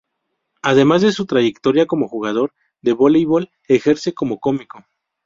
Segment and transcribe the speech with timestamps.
[0.63, 4.83] Además de su trayectoria como jugador de voleibol, ejerce como cómico.